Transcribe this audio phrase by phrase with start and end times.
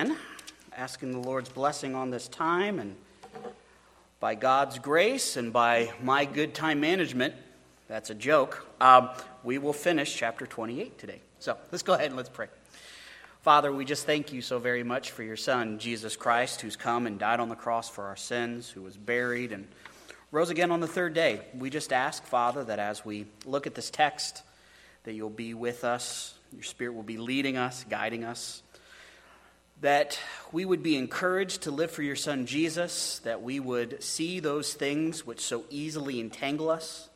[0.00, 0.16] again,
[0.76, 2.78] asking the Lord's blessing on this time.
[2.78, 2.96] And
[4.18, 7.34] by God's grace and by my good time management,
[7.86, 9.10] that's a joke, um,
[9.44, 11.20] we will finish chapter 28 today.
[11.38, 12.46] So let's go ahead and let's pray.
[13.42, 17.06] Father, we just thank you so very much for your Son, Jesus Christ, who's come
[17.06, 19.68] and died on the cross for our sins, who was buried and
[20.30, 21.42] rose again on the third day.
[21.58, 24.44] We just ask, Father, that as we look at this text,
[25.04, 28.62] that you'll be with us, your Spirit will be leading us, guiding us,
[29.80, 30.18] that
[30.52, 34.74] we would be encouraged to live for your Son Jesus, that we would see those
[34.74, 37.08] things which so easily entangle us,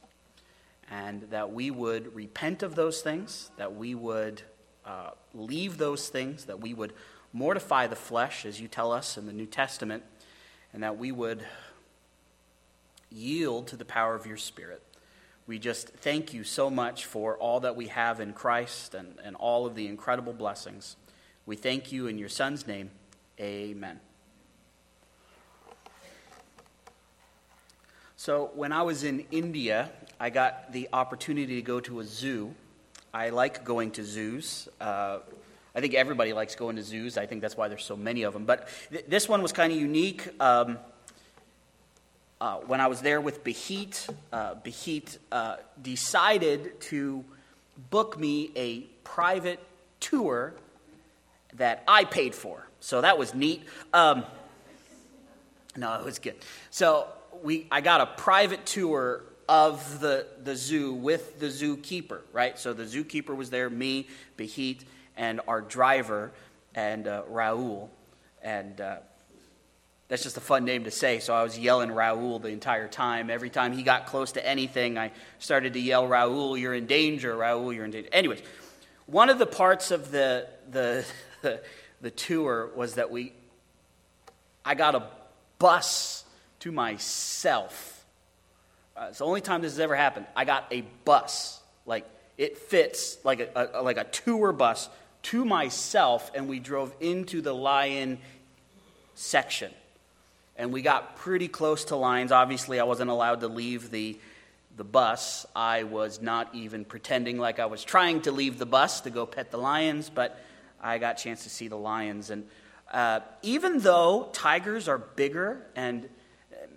[0.91, 4.43] and that we would repent of those things, that we would
[4.87, 6.93] uh, leave those things, that we would
[7.33, 10.03] mortify the flesh, as you tell us in the New Testament,
[10.73, 11.45] and that we would
[13.11, 14.83] yield to the power of your Spirit.
[15.47, 19.37] We just thank you so much for all that we have in Christ and, and
[19.37, 20.97] all of the incredible blessings.
[21.47, 22.91] We thank you in your Son's name.
[23.41, 24.01] Amen.
[28.17, 32.55] So, when I was in India, I got the opportunity to go to a zoo
[33.15, 34.69] I like going to zoos.
[34.81, 35.21] Uh,
[35.73, 37.17] I think everybody likes going to zoos.
[37.17, 38.45] I think that's why there's so many of them.
[38.45, 40.29] But th- this one was kind of unique.
[40.41, 40.79] Um,
[42.41, 47.25] uh, when I was there with Behit, uh, Behit uh, decided to
[47.89, 49.61] book me a private
[50.01, 50.55] tour
[51.55, 52.67] that I paid for.
[52.81, 53.65] So that was neat.
[53.93, 54.25] Um,
[55.77, 56.37] no, it was good.
[56.71, 57.09] So
[57.43, 62.59] we, I got a private tour of the, the zoo with the zookeeper, right?
[62.59, 64.83] So the zookeeper was there, me, Behit,
[65.17, 66.33] and our driver,
[66.75, 67.89] and uh, Raul.
[68.43, 68.97] And uh,
[70.09, 71.19] that's just a fun name to say.
[71.19, 73.31] So I was yelling Raul the entire time.
[73.31, 77.35] Every time he got close to anything, I started to yell, Raul, you're in danger.
[77.35, 78.09] Raul, you're in danger.
[78.13, 78.43] Anyways,
[79.07, 81.05] one of the parts of the, the,
[82.01, 83.33] the, tour was that we,
[84.65, 85.07] I got a
[85.59, 86.25] bus
[86.61, 87.95] to myself
[88.97, 90.27] uh, it's the only time this has ever happened.
[90.37, 91.61] I got a bus.
[91.85, 92.07] Like,
[92.39, 94.89] it fits like a, a, like a tour bus
[95.23, 98.19] to myself, and we drove into the lion
[99.15, 99.73] section.
[100.57, 102.31] And we got pretty close to lions.
[102.31, 104.17] Obviously, I wasn't allowed to leave the,
[104.77, 105.45] the bus.
[105.57, 109.27] I was not even pretending like I was trying to leave the bus to go
[109.27, 110.41] pet the lions, but
[110.85, 112.31] I got a chance to see the lions.
[112.31, 112.47] And
[112.93, 116.09] uh, even though tigers are bigger and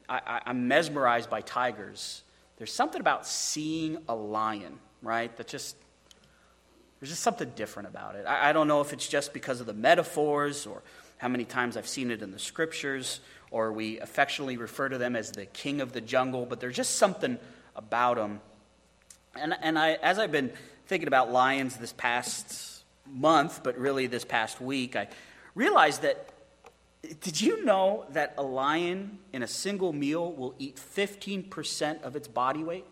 [0.10, 2.24] I, am mesmerized by tigers.
[2.58, 5.36] There's something about seeing a lion, right?
[5.36, 5.76] That just,
[7.00, 8.26] there's just something different about it.
[8.26, 10.82] I, I don't know if it's just because of the metaphors or
[11.18, 13.20] how many times I've seen it in the scriptures,
[13.52, 16.96] or we affectionately refer to them as the king of the jungle, but there's just
[16.96, 17.38] something
[17.76, 18.40] about them.
[19.36, 20.52] And, and I, as I've been
[20.86, 22.77] thinking about lions this past
[23.12, 25.08] month, but really this past week, I
[25.56, 26.30] realized that
[27.22, 32.28] did you know that a lion in a single meal will eat 15% of its
[32.28, 32.86] body weight?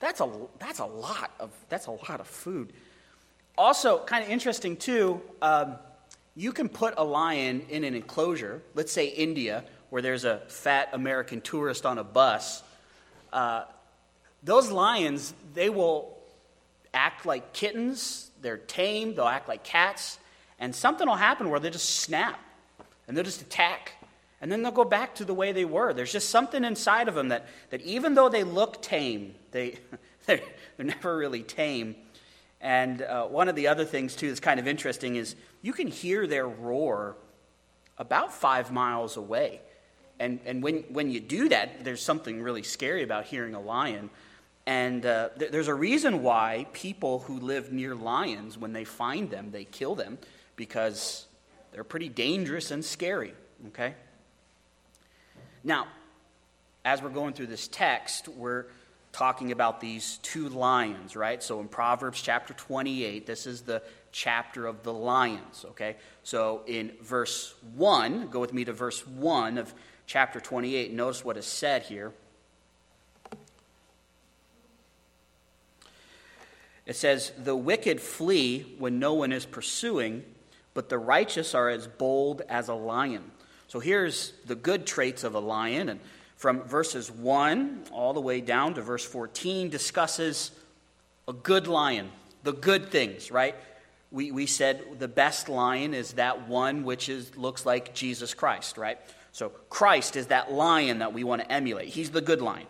[0.00, 2.72] That's a, that's a lot of that's a lot of food.
[3.56, 5.20] Also, kind of interesting too.
[5.40, 5.76] Um,
[6.36, 8.60] you can put a lion in an enclosure.
[8.74, 12.62] Let's say India, where there's a fat American tourist on a bus.
[13.32, 13.64] Uh,
[14.42, 16.18] those lions, they will
[16.92, 18.30] act like kittens.
[18.44, 19.14] They're tame.
[19.14, 20.18] They'll act like cats,
[20.60, 22.38] and something will happen where they just snap
[23.06, 23.92] and they'll just attack.
[24.40, 25.94] And then they'll go back to the way they were.
[25.94, 29.78] There's just something inside of them that, that even though they look tame, they,
[30.26, 30.40] they're,
[30.76, 31.96] they're never really tame.
[32.60, 35.88] And uh, one of the other things, too, that's kind of interesting is you can
[35.88, 37.16] hear their roar
[37.96, 39.60] about five miles away.
[40.18, 44.10] And, and when, when you do that, there's something really scary about hearing a lion.
[44.66, 49.30] And uh, th- there's a reason why people who live near lions, when they find
[49.30, 50.18] them, they kill them
[50.56, 51.26] because
[51.72, 53.34] they're pretty dangerous and scary,
[53.68, 53.94] okay?
[55.62, 55.86] Now,
[56.84, 58.66] as we're going through this text, we're
[59.12, 61.42] talking about these two lions, right?
[61.42, 63.82] So in Proverbs chapter 28, this is the
[64.12, 65.96] chapter of the lions, okay?
[66.22, 69.72] So in verse 1, go with me to verse 1 of
[70.06, 70.92] chapter 28.
[70.92, 72.12] Notice what is said here.
[76.86, 80.24] It says, The wicked flee when no one is pursuing,
[80.74, 83.30] but the righteous are as bold as a lion.
[83.68, 85.88] So here's the good traits of a lion.
[85.88, 86.00] And
[86.36, 90.50] from verses 1 all the way down to verse 14 discusses
[91.26, 92.10] a good lion,
[92.42, 93.54] the good things, right?
[94.10, 98.76] We, we said the best lion is that one which is, looks like Jesus Christ,
[98.76, 98.98] right?
[99.32, 101.88] So Christ is that lion that we want to emulate.
[101.88, 102.66] He's the good lion.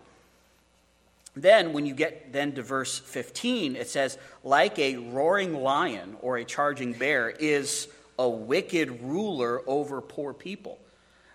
[1.36, 6.36] Then, when you get then to verse 15, it says, like a roaring lion or
[6.36, 7.88] a charging bear is
[8.18, 10.78] a wicked ruler over poor people.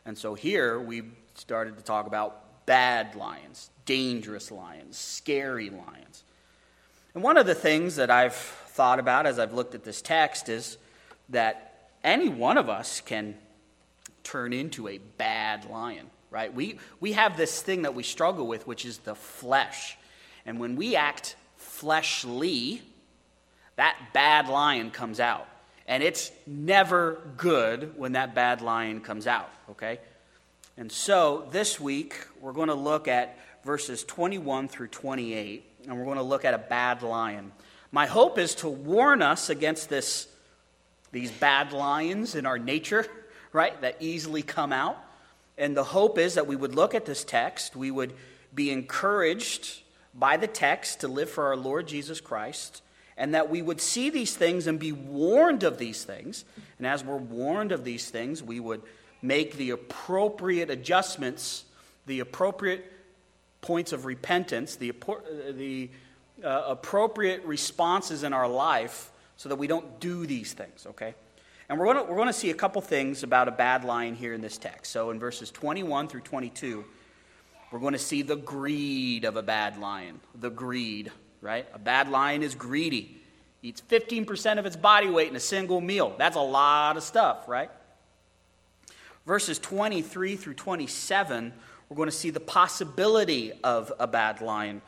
[0.05, 1.03] And so here we
[1.35, 6.23] started to talk about bad lions, dangerous lions, scary lions.
[7.13, 10.47] And one of the things that I've thought about as I've looked at this text
[10.47, 10.77] is
[11.29, 13.35] that any one of us can
[14.23, 16.53] turn into a bad lion, right?
[16.53, 19.97] We, we have this thing that we struggle with, which is the flesh.
[20.45, 22.81] And when we act fleshly,
[23.75, 25.47] that bad lion comes out.
[25.87, 29.99] And it's never good when that bad lion comes out, okay?
[30.77, 36.05] And so this week, we're going to look at verses 21 through 28, and we're
[36.05, 37.51] going to look at a bad lion.
[37.91, 40.27] My hope is to warn us against this,
[41.11, 43.07] these bad lions in our nature,
[43.51, 44.97] right, that easily come out.
[45.59, 48.13] And the hope is that we would look at this text, we would
[48.55, 49.81] be encouraged
[50.15, 52.81] by the text to live for our Lord Jesus Christ,
[53.17, 56.45] and that we would see these things and be warned of these things.
[56.77, 58.81] And as we're warned of these things, we would
[59.21, 61.65] make the appropriate adjustments,
[62.05, 62.91] the appropriate
[63.59, 64.93] points of repentance, the,
[65.51, 65.89] the
[66.41, 71.15] uh, appropriate responses in our life so that we don't do these things, okay?
[71.69, 74.33] And we're going we're going to see a couple things about a bad lion here
[74.33, 74.91] in this text.
[74.91, 76.83] So in verses 21 through 22,
[77.71, 80.19] we're going to see the greed of a bad lion.
[80.33, 81.11] The greed,
[81.41, 81.67] right?
[81.73, 83.21] A bad lion is greedy.
[83.61, 86.15] Eats 15% of its body weight in a single meal.
[86.17, 87.69] That's a lot of stuff, right?
[89.27, 91.53] Verses 23 through 27,
[91.87, 94.81] we're going to see the possibility of a bad lion.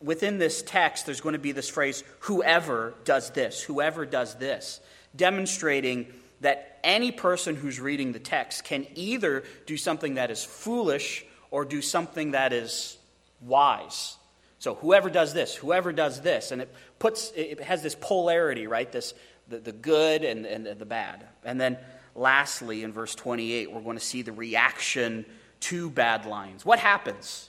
[0.00, 4.80] Within this text, there's going to be this phrase, whoever does this, whoever does this,
[5.16, 6.06] demonstrating
[6.40, 11.64] that any person who's reading the text can either do something that is foolish or
[11.64, 12.98] do something that is
[13.40, 14.16] wise.
[14.58, 18.90] So whoever does this, whoever does this, and it puts it has this polarity, right?
[18.90, 19.14] This
[19.48, 21.24] the, the good and, and the bad.
[21.44, 21.78] And then
[22.14, 25.24] lastly, in verse 28, we're going to see the reaction
[25.60, 26.64] to bad lions.
[26.64, 27.48] What happens?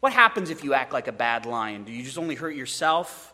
[0.00, 1.84] What happens if you act like a bad lion?
[1.84, 3.33] Do you just only hurt yourself?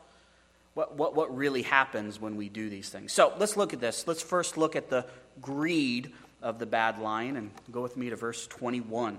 [0.80, 3.12] What, what, what really happens when we do these things?
[3.12, 4.06] So let's look at this.
[4.06, 5.04] Let's first look at the
[5.42, 6.10] greed
[6.40, 9.18] of the bad lion and go with me to verse 21.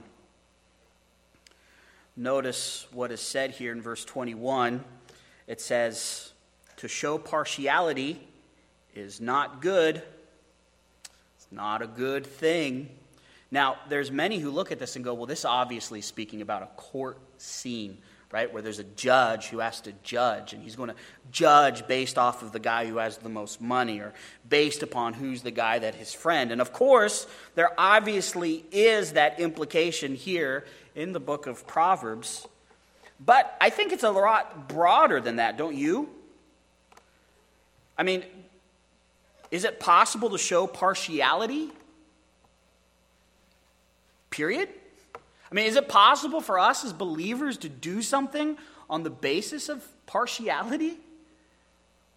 [2.17, 4.83] Notice what is said here in verse 21.
[5.45, 6.31] It says,
[6.77, 8.27] To show partiality
[8.95, 10.01] is not good.
[11.35, 12.89] It's not a good thing.
[13.51, 16.63] Now, there's many who look at this and go, well, this obviously is speaking about
[16.63, 17.99] a court scene,
[18.31, 18.51] right?
[18.51, 20.95] Where there's a judge who has to judge, and he's going to
[21.31, 24.13] judge based off of the guy who has the most money or
[24.47, 26.51] based upon who's the guy that his friend.
[26.51, 32.47] And of course, there obviously is that implication here in the book of Proverbs.
[33.23, 36.09] But I think it's a lot broader than that, don't you?
[37.97, 38.23] I mean,
[39.51, 41.69] is it possible to show partiality?
[44.29, 44.69] Period?
[45.51, 48.57] I mean, is it possible for us as believers to do something
[48.89, 50.97] on the basis of partiality?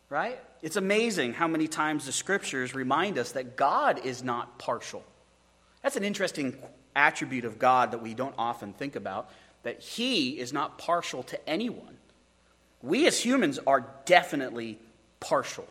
[0.09, 0.39] Right?
[0.63, 5.03] It's amazing how many times the scriptures remind us that God is not partial.
[5.83, 6.57] That's an interesting
[6.95, 9.31] attribute of God that we don't often think about,
[9.65, 11.97] that He is not partial to anyone.
[12.83, 14.79] We as humans are definitely
[15.19, 15.67] partial,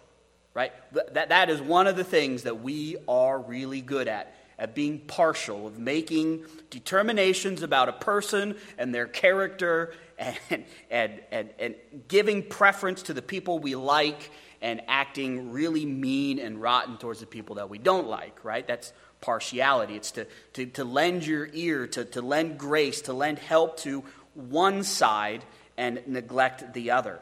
[0.53, 0.73] right?
[1.13, 4.97] That, that is one of the things that we are really good at, at being
[4.97, 11.75] partial, of making determinations about a person and their character and, and, and, and
[12.07, 17.25] giving preference to the people we like and acting really mean and rotten towards the
[17.25, 18.65] people that we don't like, right?
[18.65, 19.97] That's partiality.
[19.97, 24.05] It's to, to, to lend your ear, to, to lend grace, to lend help to
[24.33, 25.43] one side
[25.75, 27.19] and neglect the other.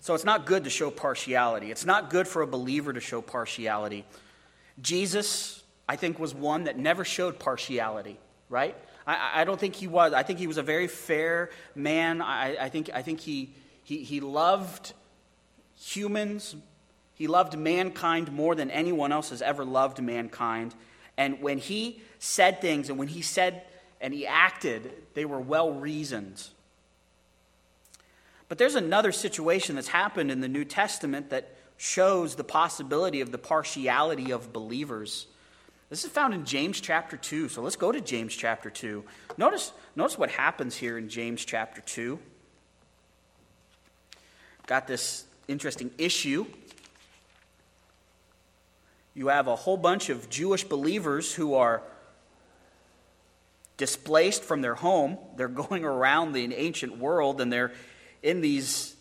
[0.00, 1.70] So it's not good to show partiality.
[1.70, 4.06] It's not good for a believer to show partiality.
[4.80, 8.18] Jesus, I think, was one that never showed partiality,
[8.48, 8.76] right?
[9.06, 10.12] I, I don't think he was.
[10.12, 12.20] I think he was a very fair man.
[12.20, 14.92] I, I think, I think he, he, he loved
[15.78, 16.56] humans
[17.16, 20.74] he loved mankind more than anyone else has ever loved mankind.
[21.16, 23.62] And when he said things and when he said
[24.02, 26.46] and he acted, they were well reasoned.
[28.50, 33.32] But there's another situation that's happened in the New Testament that shows the possibility of
[33.32, 35.26] the partiality of believers.
[35.90, 37.48] This is found in James chapter 2.
[37.48, 39.04] So let's go to James chapter 2.
[39.36, 42.18] Notice, notice what happens here in James chapter 2.
[44.66, 46.46] Got this interesting issue
[49.16, 51.82] you have a whole bunch of Jewish believers who are
[53.78, 55.16] displaced from their home.
[55.36, 57.72] They're going around the ancient world and they're
[58.22, 58.94] in these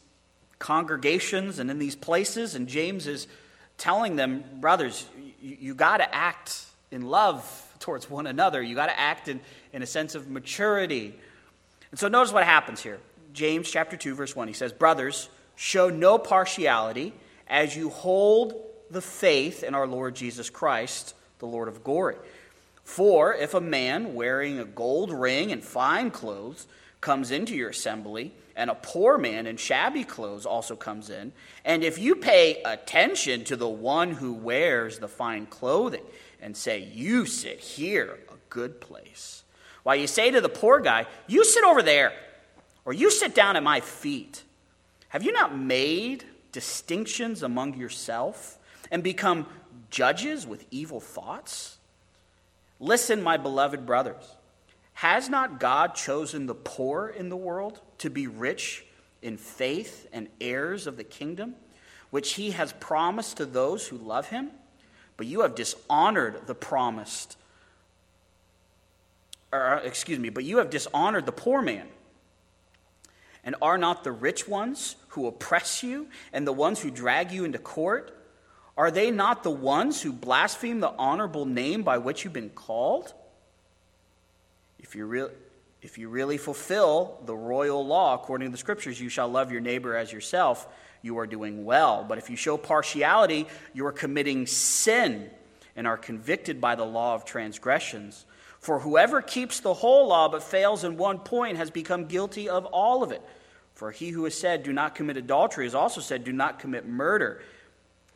[0.60, 2.56] congregations and in these places.
[2.56, 3.28] And James is
[3.78, 5.06] telling them, brothers,
[5.42, 7.44] you, you got to act in love
[7.80, 8.62] towards one another.
[8.62, 9.40] You got to act in,
[9.74, 11.14] in a sense of maturity.
[11.92, 13.00] And so notice what happens here.
[13.34, 14.48] James chapter 2, verse 1.
[14.48, 17.14] He says, Brothers, show no partiality
[17.48, 18.56] as you hold
[18.90, 22.16] the faith in our Lord Jesus Christ, the Lord of glory.
[22.84, 26.68] For if a man wearing a gold ring and fine clothes
[27.02, 31.34] comes into your assembly, and a poor man in shabby clothes also comes in,
[31.64, 36.04] and if you pay attention to the one who wears the fine clothing
[36.42, 39.44] and say, You sit here, a good place,
[39.84, 42.14] while you say to the poor guy, You sit over there,
[42.86, 44.44] or you sit down at my feet,
[45.10, 48.58] have you not made distinctions among yourself
[48.92, 49.46] and become
[49.90, 51.78] judges with evil thoughts?
[52.80, 54.35] Listen, my beloved brothers.
[54.96, 58.86] Has not God chosen the poor in the world to be rich
[59.22, 61.56] in faith and heirs of the kingdom,
[62.12, 64.52] which he has promised to those who love him?
[65.18, 67.38] But you have dishonored the promised,
[69.52, 71.88] or uh, excuse me, but you have dishonored the poor man.
[73.44, 77.44] And are not the rich ones who oppress you and the ones who drag you
[77.44, 78.18] into court?
[78.78, 83.14] Are they not the ones who blaspheme the honorable name by which you've been called?
[84.80, 85.30] If you, re-
[85.82, 89.62] if you really fulfill the royal law according to the scriptures, you shall love your
[89.62, 90.68] neighbor as yourself,
[91.02, 92.04] you are doing well.
[92.08, 95.30] But if you show partiality, you are committing sin
[95.76, 98.26] and are convicted by the law of transgressions.
[98.60, 102.66] For whoever keeps the whole law but fails in one point has become guilty of
[102.66, 103.22] all of it.
[103.76, 106.88] For he who has said, Do not commit adultery, has also said, Do not commit
[106.88, 107.44] murder.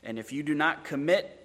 [0.04, 1.38] And if you do not commit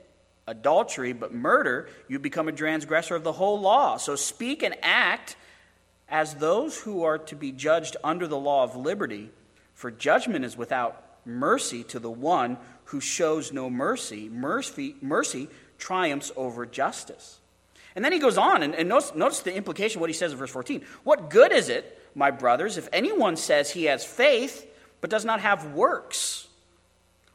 [0.46, 3.96] adultery but murder, you become a transgressor of the whole law.
[3.96, 5.36] So speak and act
[6.08, 9.30] as those who are to be judged under the law of liberty,
[9.72, 14.28] for judgment is without mercy to the one who shows no mercy.
[14.28, 15.48] Mercy, mercy
[15.78, 17.40] triumphs over justice.
[17.96, 20.32] And then he goes on, and, and notice, notice the implication of what he says
[20.32, 20.84] in verse 14.
[21.04, 24.70] What good is it, my brothers, if anyone says he has faith
[25.00, 26.48] but does not have works?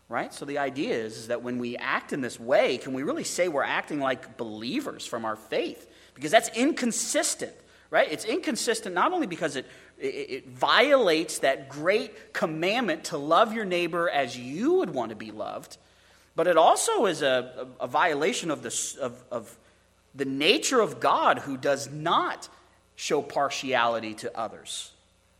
[0.09, 0.33] Right?
[0.33, 3.23] So the idea is, is that when we act in this way, can we really
[3.23, 5.87] say we're acting like believers from our faith?
[6.15, 7.53] Because that's inconsistent,
[7.91, 8.11] right?
[8.11, 9.67] It's inconsistent not only because it,
[9.99, 15.15] it, it violates that great commandment to love your neighbor as you would want to
[15.15, 15.77] be loved,
[16.35, 19.59] but it also is a, a, a violation of the, of, of
[20.15, 22.49] the nature of God who does not
[22.95, 24.91] show partiality to others.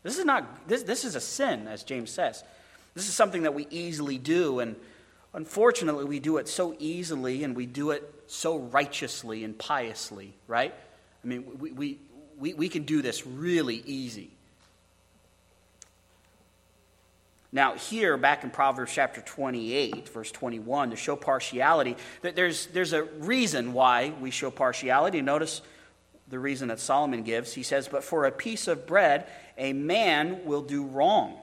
[0.04, 2.44] This is not this, this is a sin, as James says.
[2.94, 4.76] This is something that we easily do, and
[5.34, 10.74] unfortunately we do it so easily and we do it so righteously and piously, right?
[11.22, 11.98] I mean, we, we,
[12.38, 14.30] we, we can do this really easy.
[17.52, 23.02] Now, here, back in Proverbs chapter 28, verse 21, to show partiality, there's, there's a
[23.02, 25.20] reason why we show partiality.
[25.20, 25.60] Notice
[26.28, 27.52] the reason that Solomon gives.
[27.52, 29.26] He says, But for a piece of bread,
[29.58, 31.36] a man will do wrong.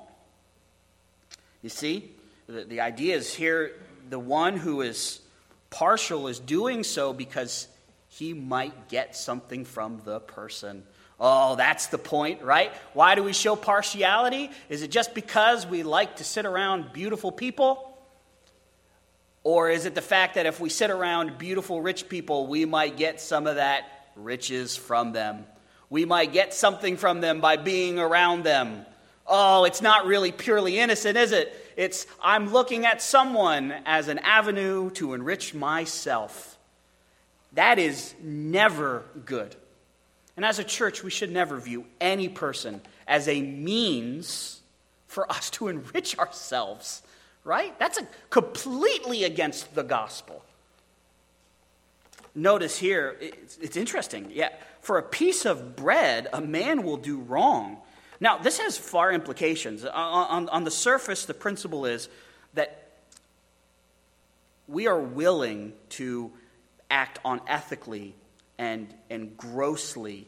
[1.62, 2.12] You see,
[2.48, 3.74] the, the idea is here
[4.10, 5.20] the one who is
[5.70, 7.68] partial is doing so because
[8.08, 10.84] he might get something from the person.
[11.20, 12.72] Oh, that's the point, right?
[12.94, 14.52] Why do we show partiality?
[14.70, 17.84] Is it just because we like to sit around beautiful people?
[19.44, 22.98] Or is it the fact that if we sit around beautiful rich people, we might
[22.98, 23.86] get some of that
[24.16, 25.46] riches from them?
[25.90, 28.86] We might get something from them by being around them.
[29.28, 31.54] Oh, it's not really purely innocent, is it?
[31.76, 36.58] It's I'm looking at someone as an avenue to enrich myself.
[37.54, 39.56] That is never good.
[40.36, 44.62] And as a church, we should never view any person as a means
[45.08, 47.02] for us to enrich ourselves,
[47.44, 47.78] right?
[47.80, 50.44] That's a, completely against the gospel.
[52.36, 54.32] Notice here, it's, it's interesting.
[54.32, 57.78] Yeah, for a piece of bread, a man will do wrong.
[58.20, 59.86] Now, this has far implications.
[59.86, 62.10] Uh, on, on, on the surface, the principle is
[62.54, 62.88] that
[64.68, 66.32] we are willing to
[66.90, 68.14] act unethically
[68.58, 70.28] and, and grossly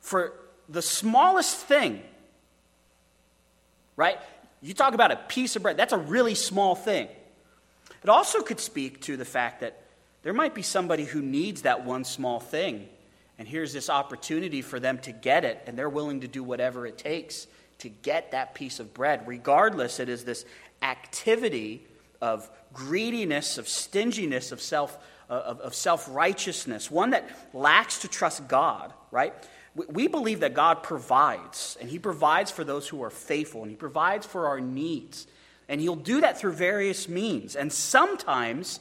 [0.00, 0.32] for
[0.68, 2.02] the smallest thing,
[3.96, 4.18] right?
[4.62, 7.08] You talk about a piece of bread, that's a really small thing.
[8.02, 9.82] It also could speak to the fact that
[10.22, 12.88] there might be somebody who needs that one small thing,
[13.40, 16.86] and here's this opportunity for them to get it, and they're willing to do whatever
[16.86, 17.46] it takes
[17.78, 19.22] to get that piece of bread.
[19.26, 20.44] Regardless, it is this
[20.82, 21.82] activity
[22.20, 24.98] of greediness, of stinginess, of self
[25.30, 29.32] uh, of, of self righteousness, one that lacks to trust God, right?
[29.74, 33.76] We believe that God provides, and He provides for those who are faithful, and He
[33.76, 35.26] provides for our needs.
[35.66, 37.56] And He'll do that through various means.
[37.56, 38.80] And sometimes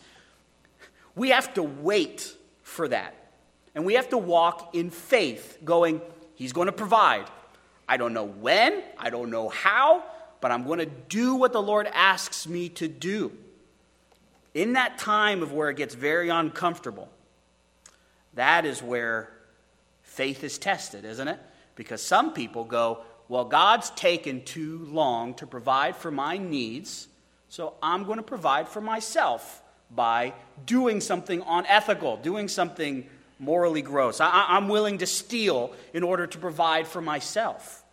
[1.15, 3.15] we have to wait for that.
[3.75, 6.01] And we have to walk in faith, going,
[6.35, 7.25] He's going to provide.
[7.88, 10.03] I don't know when, I don't know how,
[10.41, 13.31] but I'm going to do what the Lord asks me to do.
[14.53, 17.09] In that time of where it gets very uncomfortable,
[18.35, 19.31] that is where
[20.01, 21.39] faith is tested, isn't it?
[21.75, 27.07] Because some people go, Well, God's taken too long to provide for my needs,
[27.49, 29.61] so I'm going to provide for myself
[29.91, 30.33] by
[30.65, 33.09] doing something unethical, doing something
[33.39, 34.19] morally gross.
[34.19, 37.84] I, am willing to steal in order to provide for myself.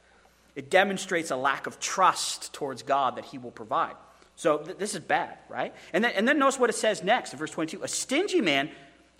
[0.54, 3.94] It demonstrates a lack of trust towards God that He will provide.
[4.36, 5.74] So th- this is bad, right?
[5.92, 8.70] And then, and then notice what it says next in verse 22 A stingy man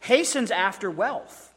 [0.00, 1.54] hastens after wealth.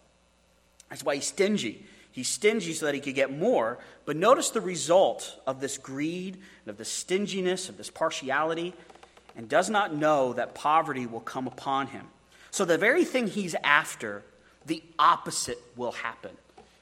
[0.89, 1.85] That's why he's stingy.
[2.11, 3.77] He's stingy so that he could get more.
[4.05, 8.73] But notice the result of this greed and of this stinginess, of this partiality,
[9.35, 12.07] and does not know that poverty will come upon him.
[12.51, 14.23] So the very thing he's after,
[14.69, 16.31] the opposite will happen.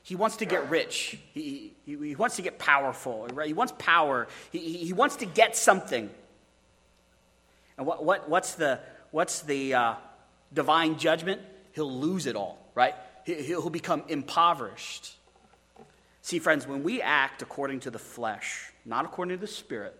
[0.03, 1.17] He wants to get rich.
[1.34, 3.27] He, he, he wants to get powerful.
[3.34, 3.48] Right?
[3.48, 4.27] He wants power.
[4.51, 6.10] He, he wants to get something.
[7.77, 8.79] And what, what, what's the,
[9.12, 9.94] what's the uh,
[10.53, 11.41] divine judgment?
[11.72, 12.94] He'll lose it all, right?
[13.25, 15.15] He'll become impoverished.
[16.22, 19.98] See, friends, when we act according to the flesh, not according to the spirit,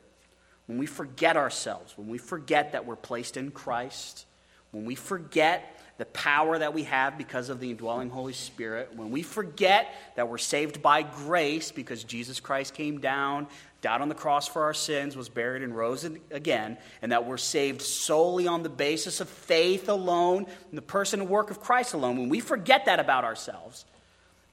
[0.65, 4.25] when we forget ourselves, when we forget that we're placed in Christ,
[4.72, 9.10] when we forget the power that we have because of the indwelling Holy Spirit, when
[9.10, 13.48] we forget that we're saved by grace because Jesus Christ came down,
[13.82, 17.38] died on the cross for our sins, was buried, and rose again, and that we're
[17.38, 21.94] saved solely on the basis of faith alone in the person and work of Christ
[21.94, 23.86] alone, when we forget that about ourselves,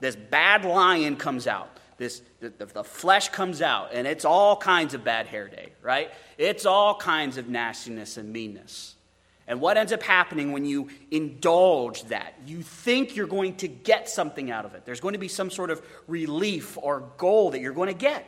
[0.00, 1.70] this bad lion comes out.
[1.96, 6.10] This, the, the flesh comes out, and it's all kinds of bad hair day, right?
[6.38, 8.93] It's all kinds of nastiness and meanness.
[9.46, 12.34] And what ends up happening when you indulge that?
[12.46, 14.84] You think you're going to get something out of it.
[14.86, 18.26] There's going to be some sort of relief or goal that you're going to get.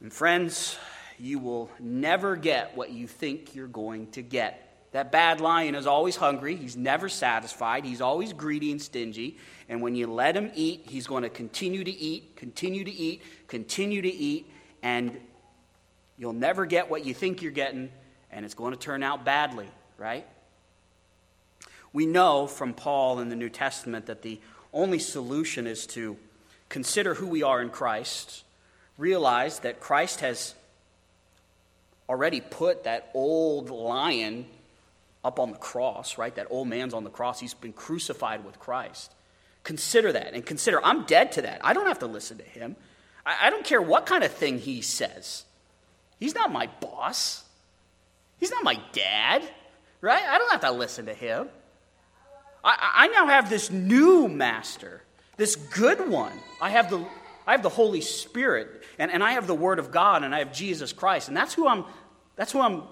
[0.00, 0.76] And friends,
[1.18, 4.62] you will never get what you think you're going to get.
[4.92, 6.56] That bad lion is always hungry.
[6.56, 7.84] He's never satisfied.
[7.84, 9.36] He's always greedy and stingy.
[9.68, 13.22] And when you let him eat, he's going to continue to eat, continue to eat,
[13.46, 14.50] continue to eat.
[14.82, 15.20] And
[16.16, 17.90] you'll never get what you think you're getting
[18.36, 20.26] and it's going to turn out badly, right?
[21.94, 24.38] We know from Paul in the New Testament that the
[24.74, 26.18] only solution is to
[26.68, 28.44] consider who we are in Christ,
[28.98, 30.54] realize that Christ has
[32.10, 34.44] already put that old lion
[35.24, 36.34] up on the cross, right?
[36.34, 37.40] That old man's on the cross.
[37.40, 39.14] He's been crucified with Christ.
[39.64, 41.62] Consider that and consider I'm dead to that.
[41.64, 42.76] I don't have to listen to him.
[43.24, 45.44] I, don't care what kind of thing he says.
[46.20, 47.42] He's not my boss.
[48.38, 49.42] He's not my dad,
[50.00, 50.22] right?
[50.22, 51.48] I don't have to listen to him.
[52.62, 55.02] I, I now have this new master,
[55.36, 56.32] this good one.
[56.60, 57.04] I have the,
[57.46, 60.40] I have the Holy Spirit, and, and I have the Word of God, and I
[60.40, 61.28] have Jesus Christ.
[61.28, 61.84] And that's who I'm,
[62.34, 62.82] that's who I'm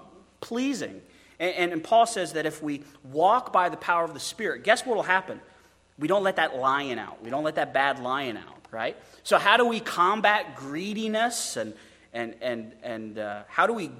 [0.40, 1.02] pleasing.
[1.40, 4.62] And, and, and Paul says that if we walk by the power of the Spirit,
[4.62, 5.40] guess what will happen?
[5.98, 7.22] We don't let that lion out.
[7.22, 8.96] We don't let that bad lion out, right?
[9.22, 11.74] So, how do we combat greediness and,
[12.12, 13.90] and, and, and uh, how, do we,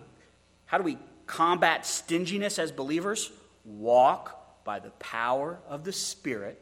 [0.66, 3.30] how do we combat stinginess as believers,
[3.64, 6.60] walk by the power of the Spirit,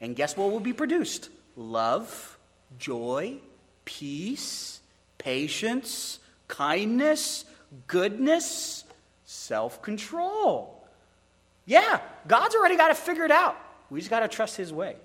[0.00, 1.30] and guess what will be produced?
[1.56, 2.38] Love,
[2.78, 3.36] joy,
[3.84, 4.80] peace,
[5.18, 7.44] patience, kindness,
[7.86, 8.84] goodness,
[9.24, 10.86] self control.
[11.66, 13.56] Yeah, God's already got it figured out.
[13.90, 14.96] We just got to trust His way.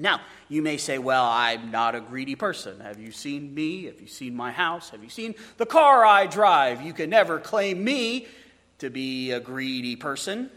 [0.00, 2.80] Now, you may say, Well, I'm not a greedy person.
[2.80, 3.84] Have you seen me?
[3.84, 4.90] Have you seen my house?
[4.90, 6.80] Have you seen the car I drive?
[6.80, 8.26] You can never claim me
[8.78, 10.50] to be a greedy person.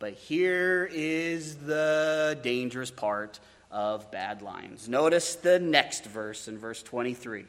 [0.00, 3.38] But here is the dangerous part
[3.70, 4.88] of bad lines.
[4.88, 7.40] Notice the next verse in verse 23.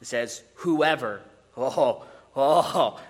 [0.00, 1.20] It says, Whoever.
[1.60, 2.04] Oh,
[2.36, 3.00] oh,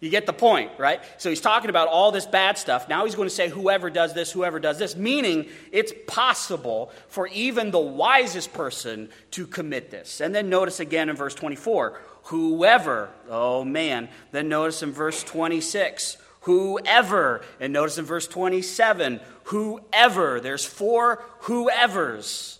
[0.00, 1.02] you get the point, right?
[1.18, 2.88] So he's talking about all this bad stuff.
[2.88, 7.28] Now he's going to say, whoever does this, whoever does this, meaning it's possible for
[7.28, 10.22] even the wisest person to commit this.
[10.22, 14.08] And then notice again in verse 24, whoever, oh man.
[14.32, 17.42] Then notice in verse 26, whoever.
[17.60, 20.40] And notice in verse 27, whoever.
[20.40, 22.58] There's four whoever's.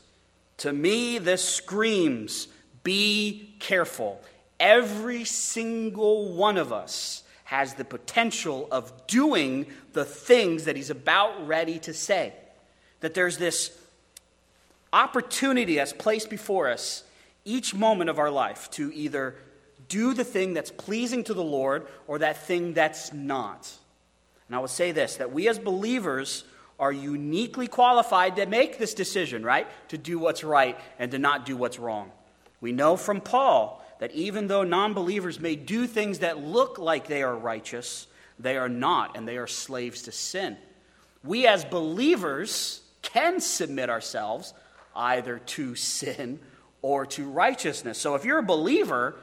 [0.58, 2.48] To me, this screams,
[2.82, 4.20] be careful.
[4.58, 7.19] Every single one of us
[7.50, 12.32] has the potential of doing the things that he's about ready to say.
[13.00, 13.76] That there's this
[14.92, 17.02] opportunity that's placed before us
[17.44, 19.34] each moment of our life to either
[19.88, 23.68] do the thing that's pleasing to the Lord or that thing that's not.
[24.46, 26.44] And I will say this that we as believers
[26.78, 29.66] are uniquely qualified to make this decision, right?
[29.88, 32.12] To do what's right and to not do what's wrong.
[32.60, 37.06] We know from Paul that even though non believers may do things that look like
[37.06, 38.08] they are righteous,
[38.38, 40.56] they are not, and they are slaves to sin.
[41.22, 44.54] We as believers can submit ourselves
[44.96, 46.40] either to sin
[46.82, 47.98] or to righteousness.
[47.98, 49.16] So if you're a believer,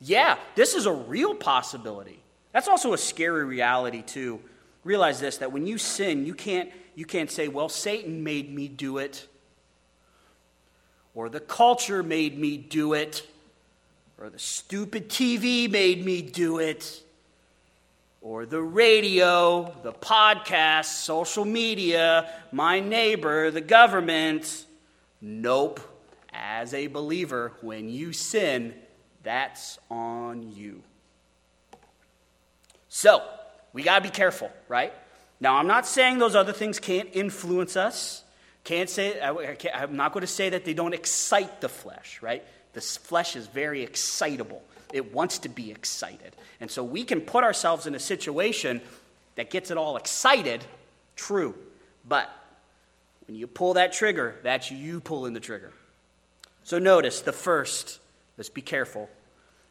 [0.00, 2.20] yeah, this is a real possibility.
[2.52, 4.40] That's also a scary reality, too.
[4.84, 8.68] Realize this that when you sin, you can't, you can't say, well, Satan made me
[8.68, 9.26] do it,
[11.14, 13.26] or the culture made me do it,
[14.20, 17.02] or the stupid TV made me do it,
[18.20, 24.66] or the radio, the podcast, social media, my neighbor, the government.
[25.22, 25.80] Nope.
[26.32, 28.74] As a believer, when you sin,
[29.22, 30.82] that's on you.
[32.88, 33.22] So,
[33.72, 34.92] we got to be careful, right?
[35.40, 38.22] Now, I'm not saying those other things can't influence us.
[38.64, 42.44] Can't say, I, am not going to say that they don't excite the flesh, right?
[42.72, 44.62] The flesh is very excitable.
[44.92, 46.34] It wants to be excited.
[46.60, 48.80] And so we can put ourselves in a situation
[49.36, 50.64] that gets it all excited,
[51.16, 51.54] true.
[52.06, 52.30] But
[53.26, 55.72] when you pull that trigger, that's you pulling the trigger.
[56.64, 57.98] So notice the first,
[58.36, 59.08] let's be careful.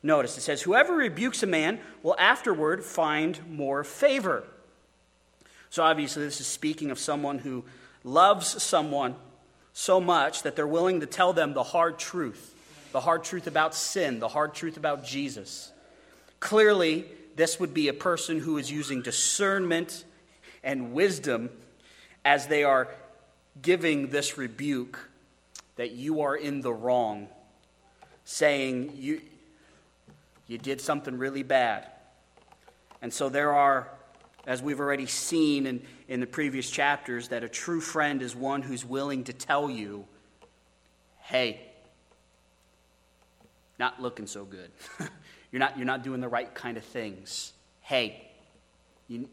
[0.01, 4.43] Notice it says, Whoever rebukes a man will afterward find more favor.
[5.69, 7.63] So obviously, this is speaking of someone who
[8.03, 9.15] loves someone
[9.73, 12.55] so much that they're willing to tell them the hard truth
[12.91, 15.71] the hard truth about sin, the hard truth about Jesus.
[16.39, 20.04] Clearly, this would be a person who is using discernment
[20.63, 21.49] and wisdom
[22.25, 22.88] as they are
[23.62, 25.10] giving this rebuke
[25.75, 27.28] that you are in the wrong,
[28.25, 29.21] saying you,
[30.47, 31.88] you did something really bad.
[33.02, 33.88] And so there are,
[34.45, 38.62] as we've already seen in, in the previous chapters, that a true friend is one
[38.62, 40.06] who's willing to tell you,
[41.21, 41.62] hey,
[43.79, 44.69] not looking so good.
[45.51, 47.53] you're, not, you're not doing the right kind of things.
[47.81, 48.29] Hey,
[49.07, 49.27] you,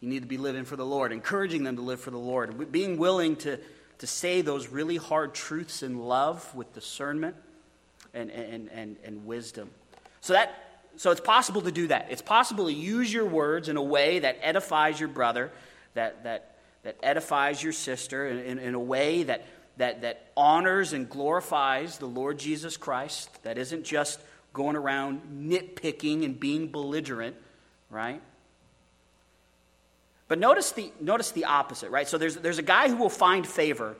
[0.00, 2.72] you need to be living for the Lord, encouraging them to live for the Lord,
[2.72, 3.60] being willing to,
[3.98, 7.36] to say those really hard truths in love with discernment
[8.14, 9.70] and, and, and, and wisdom.
[10.22, 12.08] So, that, so it's possible to do that.
[12.10, 15.52] It's possible to use your words in a way that edifies your brother,
[15.94, 19.46] that, that, that edifies your sister, in, in, in a way that
[19.80, 24.20] that, that honors and glorifies the Lord Jesus Christ, that isn't just
[24.52, 27.34] going around nitpicking and being belligerent,
[27.88, 28.20] right?
[30.28, 32.06] But notice the, notice the opposite, right?
[32.06, 33.96] So there's, there's a guy who will find favor,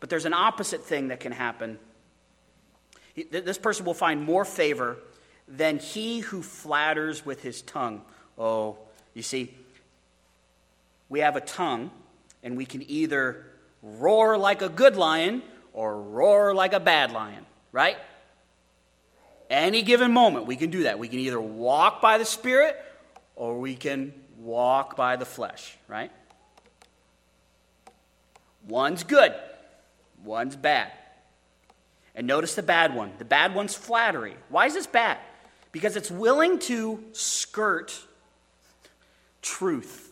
[0.00, 1.78] but there's an opposite thing that can happen.
[3.30, 4.98] This person will find more favor
[5.48, 8.02] than he who flatters with his tongue.
[8.36, 8.76] Oh,
[9.14, 9.54] you see,
[11.08, 11.90] we have a tongue,
[12.42, 13.46] and we can either
[13.86, 17.96] roar like a good lion or roar like a bad lion, right?
[19.48, 20.98] Any given moment, we can do that.
[20.98, 22.76] We can either walk by the Spirit
[23.36, 26.10] or we can walk by the flesh, right?
[28.66, 29.34] One's good,
[30.24, 30.90] one's bad.
[32.14, 33.12] And notice the bad one.
[33.18, 34.36] The bad one's flattery.
[34.48, 35.18] Why is this bad?
[35.70, 38.00] Because it's willing to skirt
[39.42, 40.10] truth.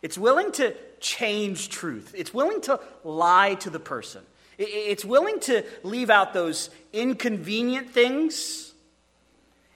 [0.00, 2.14] It's willing to change truth.
[2.16, 4.22] It's willing to lie to the person.
[4.56, 8.72] It's willing to leave out those inconvenient things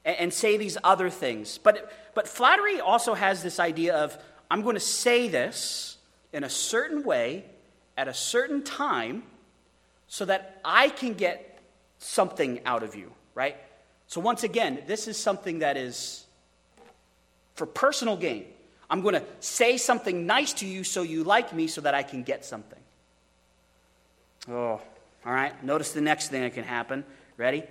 [0.05, 1.59] and say these other things.
[1.59, 4.17] But, but flattery also has this idea of
[4.51, 5.99] I'm going to say this
[6.33, 7.45] in a certain way
[7.97, 9.25] at a certain time
[10.07, 11.61] so that I can get
[11.99, 13.57] something out of you, right?
[14.07, 16.25] So, once again, this is something that is
[17.55, 18.45] for personal gain.
[18.89, 22.03] I'm going to say something nice to you so you like me so that I
[22.03, 22.79] can get something.
[24.49, 24.81] Oh,
[25.25, 25.63] all right.
[25.65, 27.05] Notice the next thing that can happen.
[27.37, 27.65] Ready?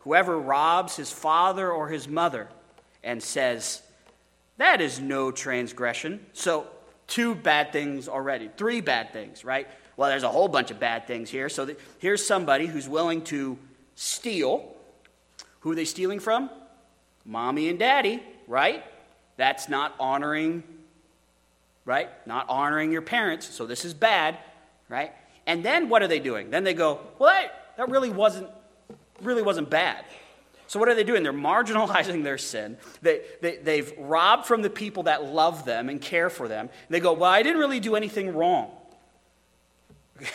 [0.00, 2.48] Whoever robs his father or his mother
[3.02, 3.82] and says,
[4.58, 6.24] That is no transgression.
[6.32, 6.66] So,
[7.06, 8.48] two bad things already.
[8.56, 9.66] Three bad things, right?
[9.96, 11.48] Well, there's a whole bunch of bad things here.
[11.48, 13.58] So, here's somebody who's willing to
[13.96, 14.74] steal.
[15.60, 16.48] Who are they stealing from?
[17.24, 18.84] Mommy and daddy, right?
[19.40, 20.62] That's not honoring,
[21.86, 22.10] right?
[22.26, 23.48] Not honoring your parents.
[23.48, 24.36] So this is bad,
[24.90, 25.12] right?
[25.46, 26.50] And then what are they doing?
[26.50, 28.50] Then they go, well, that, that really wasn't
[29.22, 30.04] really wasn't bad.
[30.66, 31.22] So what are they doing?
[31.22, 32.76] They're marginalizing their sin.
[33.00, 36.66] They, they, they've robbed from the people that love them and care for them.
[36.66, 38.70] And they go, well, I didn't really do anything wrong.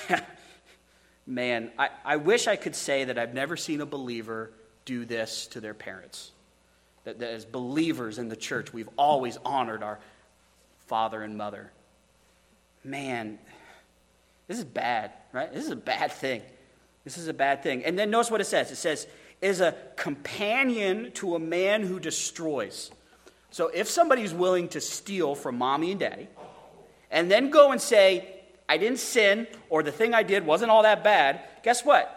[1.27, 4.49] Man, I, I wish I could say that I've never seen a believer
[4.83, 6.31] do this to their parents.
[7.05, 9.99] That, that as believers in the church, we've always honored our
[10.87, 11.71] father and mother.
[12.83, 13.39] Man,
[14.47, 15.51] this is bad, right?
[15.51, 16.41] This is a bad thing.
[17.03, 17.85] This is a bad thing.
[17.85, 19.07] And then notice what it says it says,
[19.41, 22.91] is a companion to a man who destroys.
[23.51, 26.27] So if somebody's willing to steal from mommy and daddy,
[27.11, 30.83] and then go and say, I didn't sin, or the thing I did wasn't all
[30.83, 32.11] that bad, guess what?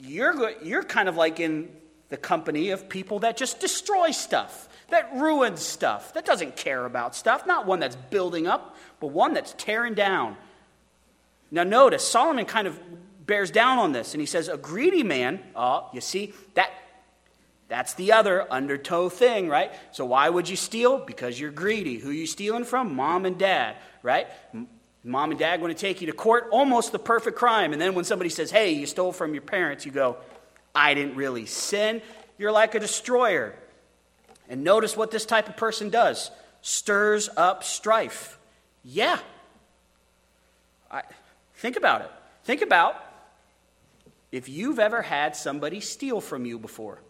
[0.00, 1.68] You're, you're kind of like in
[2.12, 7.16] the company of people that just destroy stuff, that ruins stuff, that doesn't care about
[7.16, 10.36] stuff, not one that's building up, but one that's tearing down.
[11.50, 12.78] Now, notice, Solomon kind of
[13.24, 16.70] bears down on this, and he says, A greedy man, oh, you see, that,
[17.68, 19.72] that's the other undertow thing, right?
[19.92, 20.98] So, why would you steal?
[20.98, 21.96] Because you're greedy.
[21.96, 22.94] Who are you stealing from?
[22.94, 24.26] Mom and dad, right?
[25.02, 27.72] Mom and dad going to take you to court, almost the perfect crime.
[27.72, 30.18] And then when somebody says, Hey, you stole from your parents, you go,
[30.74, 32.02] I didn't really sin.
[32.38, 33.54] You're like a destroyer.
[34.48, 36.30] And notice what this type of person does
[36.60, 38.38] stirs up strife.
[38.84, 39.18] Yeah.
[40.90, 41.02] I,
[41.56, 42.10] think about it.
[42.44, 42.96] Think about
[44.30, 47.00] if you've ever had somebody steal from you before.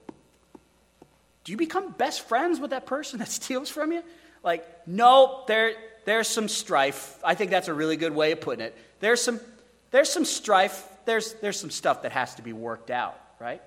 [1.45, 4.03] Do you become best friends with that person that steals from you?
[4.43, 7.19] Like, no, there, there's some strife.
[7.25, 8.77] I think that's a really good way of putting it.
[9.01, 9.41] There's some,
[9.93, 10.85] there's some strife.
[11.05, 13.61] There's, there's some stuff that has to be worked out right?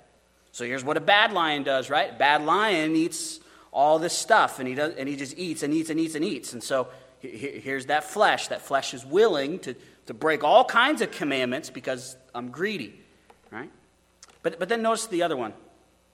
[0.51, 2.11] So here's what a bad lion does, right?
[2.11, 5.73] A bad lion eats all this stuff, and he, does, and he just eats and
[5.73, 6.53] eats and eats and eats.
[6.53, 6.87] And so
[7.19, 8.47] here's that flesh.
[8.47, 12.97] That flesh is willing to, to break all kinds of commandments because I'm greedy,
[13.51, 13.69] right?
[14.43, 15.53] But, but then notice the other one.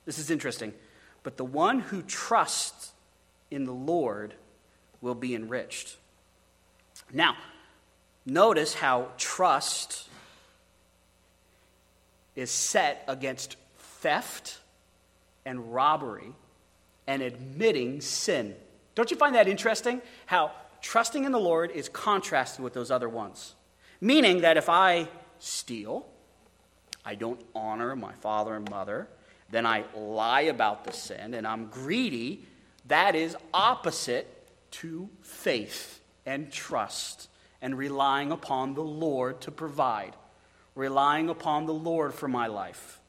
[0.06, 0.74] This is interesting.
[1.22, 2.94] But the one who trusts
[3.52, 4.34] in the Lord
[5.02, 5.98] will be enriched.
[7.14, 7.36] Now,
[8.26, 10.08] notice how trust
[12.36, 14.60] is set against theft
[15.46, 16.34] and robbery
[17.08, 18.56] and admitting sin.
[18.96, 20.02] Don't you find that interesting?
[20.26, 23.56] How trusting in the Lord is contrasted with those other ones.
[24.00, 25.08] Meaning that if I
[25.40, 26.08] steal,
[27.06, 29.08] I don't honor my father and mother,
[29.50, 32.46] then I lie about the sin, and I'm greedy,
[32.88, 34.28] that is opposite
[34.72, 37.28] to faith and trust
[37.62, 40.16] and relying upon the Lord to provide
[40.76, 43.00] relying upon the Lord for my life.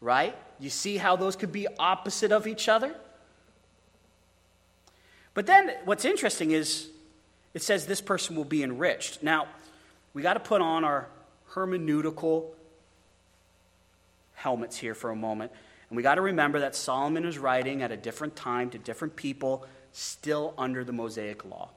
[0.00, 0.36] Right?
[0.58, 2.94] You see how those could be opposite of each other?
[5.34, 6.88] But then what's interesting is
[7.54, 9.22] it says this person will be enriched.
[9.22, 9.48] Now,
[10.14, 11.08] we got to put on our
[11.52, 12.46] hermeneutical
[14.34, 15.52] helmets here for a moment.
[15.88, 19.16] And we got to remember that Solomon is writing at a different time to different
[19.16, 21.70] people still under the Mosaic law.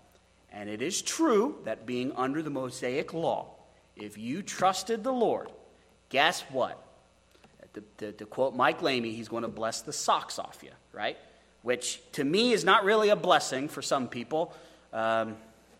[0.52, 3.48] And it is true that being under the Mosaic law,
[3.96, 5.50] if you trusted the Lord,
[6.10, 6.82] guess what?
[7.74, 11.18] To, to, to, quote Mike Lamy, he's going to bless the socks off you, right?
[11.64, 14.54] Which to me is not really a blessing for some people,
[14.92, 15.38] um,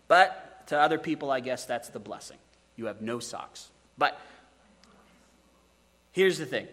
[0.08, 2.38] but to other people, I guess that's the blessing.
[2.76, 3.70] You have no socks.
[3.98, 4.20] But
[6.12, 6.68] here's the thing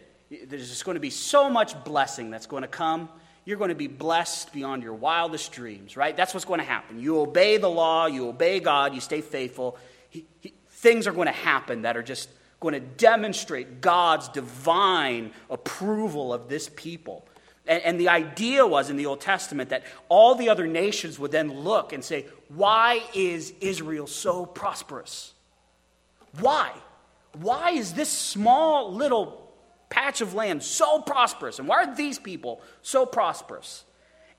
[0.47, 3.09] there's just going to be so much blessing that's going to come.
[3.45, 6.17] You're going to be blessed beyond your wildest dreams, right?
[6.17, 7.01] That's what's going to happen.
[7.01, 9.77] You obey the law, you obey God, you stay faithful.
[10.09, 15.33] He, he, things are going to happen that are just going to demonstrate God's divine
[15.51, 17.27] approval of this people.
[17.67, 21.31] And, and, the idea was in the Old Testament that all the other nations would
[21.31, 25.35] then look and say, Why is Israel so prosperous?
[26.41, 26.73] Why?
[27.35, 29.53] Why is this small little
[29.91, 31.59] patch of land so prosperous?
[31.59, 33.85] And why are these people so prosperous?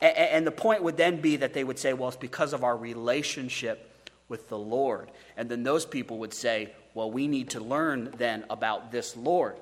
[0.02, 2.64] And, and the point would then be that they would say, Well, it's because of
[2.64, 3.91] our relationship
[4.32, 5.12] with the Lord.
[5.38, 9.58] And then those people would say, well, we need to learn then about this Lord.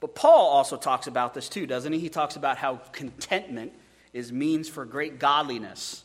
[0.00, 2.00] But Paul also talks about this too, doesn't he?
[2.00, 3.72] He talks about how contentment
[4.12, 6.02] is means for great godliness.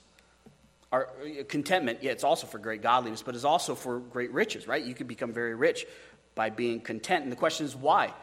[0.92, 4.68] Or uh, contentment, yeah, it's also for great godliness, but it's also for great riches,
[4.68, 4.86] right?
[4.86, 5.88] You can become very rich
[6.36, 7.24] by being content.
[7.24, 8.14] And the question is why?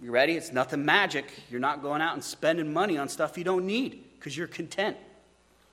[0.00, 0.36] You ready?
[0.36, 1.26] It's nothing magic.
[1.50, 4.96] You're not going out and spending money on stuff you don't need because you're content.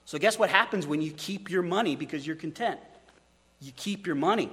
[0.07, 2.79] So, guess what happens when you keep your money because you're content?
[3.59, 4.49] You keep your money.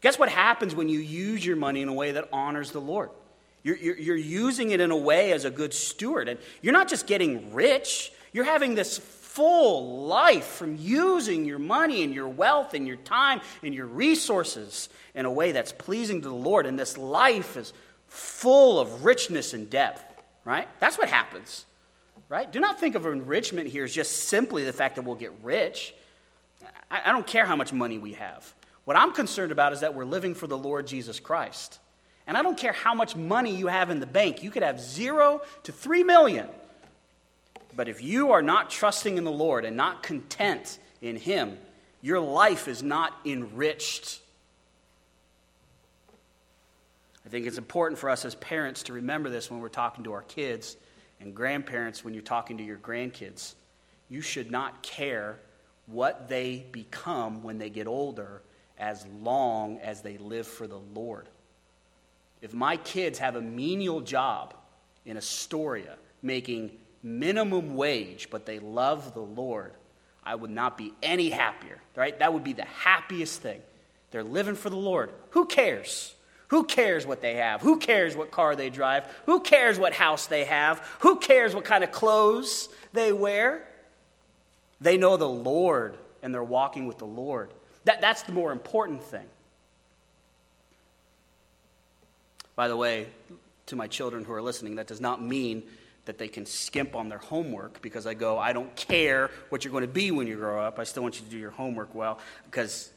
[0.00, 3.10] Guess what happens when you use your money in a way that honors the Lord?
[3.62, 6.28] You're, you're, you're, using it in a way as a good steward.
[6.28, 12.02] And you're not just getting rich, you're having this full life from using your money
[12.02, 16.28] and your wealth and your time and your resources in a way that's pleasing to
[16.28, 16.66] the Lord.
[16.66, 17.72] And this life is
[18.08, 20.02] full of richness and depth,
[20.44, 20.66] right?
[20.80, 21.64] That's what happens
[22.28, 22.50] right?
[22.50, 25.94] Do not think of enrichment here as just simply the fact that we'll get rich.
[26.90, 28.54] I, I don't care how much money we have.
[28.84, 31.78] What I'm concerned about is that we're living for the Lord Jesus Christ.
[32.26, 34.80] And I don't care how much money you have in the bank, you could have
[34.80, 36.46] zero to three million.
[37.74, 41.56] But if you are not trusting in the Lord and not content in Him,
[42.02, 44.20] your life is not enriched.
[47.24, 50.12] I think it's important for us as parents to remember this when we're talking to
[50.12, 50.76] our kids
[51.20, 53.54] and grandparents when you're talking to your grandkids.
[54.08, 55.38] You should not care
[55.86, 58.42] what they become when they get older
[58.78, 61.28] as long as they live for the Lord.
[62.40, 64.54] If my kids have a menial job
[65.04, 69.72] in Astoria making minimum wage, but they love the Lord,
[70.24, 72.16] I would not be any happier, right?
[72.18, 73.60] That would be the happiest thing.
[74.10, 75.10] They're living for the Lord.
[75.30, 76.14] Who cares?
[76.48, 77.60] Who cares what they have?
[77.60, 79.04] Who cares what car they drive?
[79.26, 80.78] Who cares what house they have?
[81.00, 83.66] Who cares what kind of clothes they wear?
[84.80, 87.50] They know the Lord and they're walking with the Lord.
[87.84, 89.26] That, that's the more important thing.
[92.56, 93.08] By the way,
[93.66, 95.62] to my children who are listening, that does not mean
[96.06, 99.72] that they can skimp on their homework because I go, I don't care what you're
[99.72, 100.78] going to be when you grow up.
[100.78, 102.90] I still want you to do your homework well because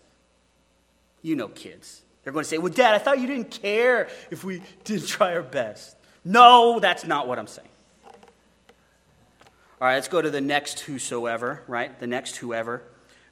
[1.21, 2.01] you know kids.
[2.23, 5.33] They're going to say, Well, Dad, I thought you didn't care if we didn't try
[5.33, 5.95] our best.
[6.23, 7.67] No, that's not what I'm saying.
[8.05, 11.99] All right, let's go to the next whosoever, right?
[11.99, 12.83] The next whoever.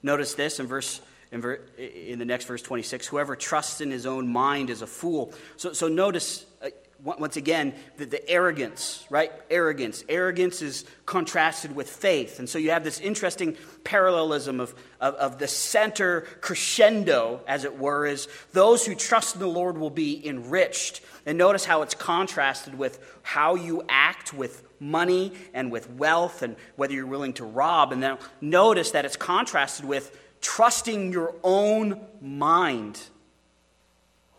[0.02, 1.00] Notice this in verse
[1.32, 4.88] in, ver, in the next verse 26 whoever trusts in his own mind is a
[4.88, 5.34] fool.
[5.58, 6.70] So, so notice uh,
[7.04, 9.32] once again the, the arrogance, right?
[9.50, 10.04] Arrogance.
[10.10, 12.40] Arrogance is contrasted with faith.
[12.40, 17.78] And so you have this interesting parallelism of, of, of the center crescendo, as it
[17.78, 21.02] were, is those who trust in the Lord will be enriched.
[21.26, 26.56] And notice how it's contrasted with how you act with money and with wealth and
[26.76, 27.92] whether you're willing to rob.
[27.92, 33.00] And then notice that it's contrasted with trusting your own mind.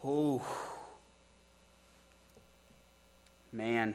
[0.02, 0.42] Oh,
[3.52, 3.94] man.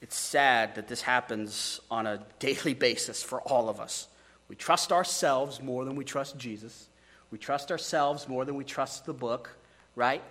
[0.00, 4.08] It's sad that this happens on a daily basis for all of us.
[4.48, 6.88] We trust ourselves more than we trust Jesus.
[7.30, 9.50] We trust ourselves more than we trust the book,
[9.94, 10.22] right?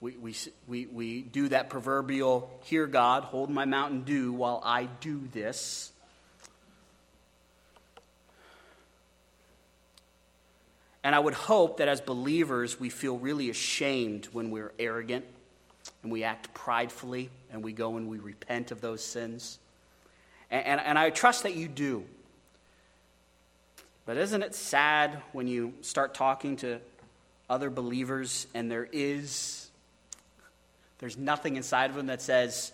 [0.00, 0.34] We, we,
[0.68, 5.90] we, we do that proverbial, hear God, hold my Mountain Dew while I do this.
[11.02, 15.24] And I would hope that as believers, we feel really ashamed when we're arrogant
[16.06, 19.58] and we act pridefully and we go and we repent of those sins.
[20.52, 22.04] And, and, and I trust that you do.
[24.04, 26.78] But isn't it sad when you start talking to
[27.50, 29.68] other believers and there is,
[30.98, 32.70] there's nothing inside of them that says,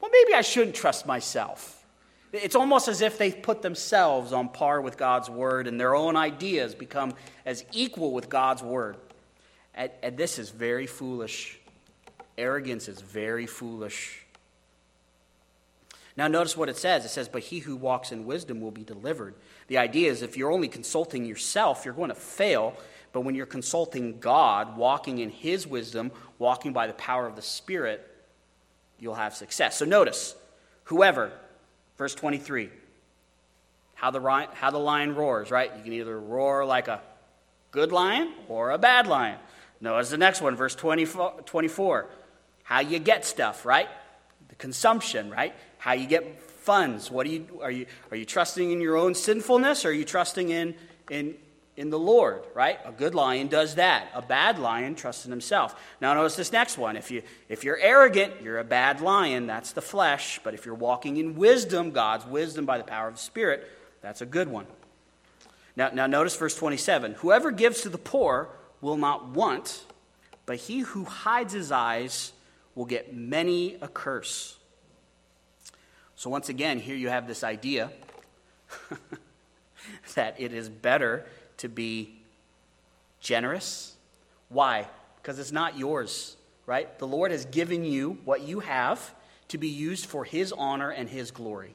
[0.00, 1.84] well, maybe I shouldn't trust myself.
[2.32, 6.16] It's almost as if they put themselves on par with God's word and their own
[6.16, 8.96] ideas become as equal with God's word.
[9.72, 11.60] And, and this is very foolish.
[12.38, 14.24] Arrogance is very foolish.
[16.16, 17.04] Now, notice what it says.
[17.04, 19.34] It says, But he who walks in wisdom will be delivered.
[19.68, 22.74] The idea is if you're only consulting yourself, you're going to fail.
[23.12, 27.42] But when you're consulting God, walking in his wisdom, walking by the power of the
[27.42, 28.06] Spirit,
[28.98, 29.76] you'll have success.
[29.76, 30.34] So notice,
[30.84, 31.32] whoever,
[31.96, 32.70] Verse 23.
[33.94, 34.20] How the,
[34.52, 35.72] how the lion roars, right?
[35.76, 37.00] You can either roar like a
[37.70, 39.38] good lion or a bad lion.
[39.80, 42.06] Notice the next one, verse 24.
[42.66, 43.88] How you get stuff, right?
[44.48, 45.54] The consumption, right?
[45.78, 47.12] How you get funds.
[47.12, 50.04] What are you, are you, are you trusting in your own sinfulness or are you
[50.04, 50.74] trusting in,
[51.08, 51.36] in,
[51.76, 52.80] in the Lord, right?
[52.84, 54.08] A good lion does that.
[54.14, 55.80] A bad lion trusts in himself.
[56.00, 56.96] Now notice this next one.
[56.96, 60.74] If you if you're arrogant, you're a bad lion, that's the flesh, but if you're
[60.74, 63.70] walking in wisdom, God's wisdom by the power of the Spirit,
[64.02, 64.66] that's a good one.
[65.76, 67.12] Now now notice verse 27.
[67.18, 68.48] Whoever gives to the poor
[68.80, 69.84] will not want,
[70.46, 72.32] but he who hides his eyes
[72.76, 74.56] will get many a curse.
[76.14, 77.90] So once again, here you have this idea
[80.14, 82.14] that it is better to be
[83.18, 83.96] generous.
[84.50, 84.86] Why?
[85.16, 86.96] Because it's not yours, right?
[86.98, 89.14] The Lord has given you what you have
[89.48, 91.74] to be used for His honor and His glory.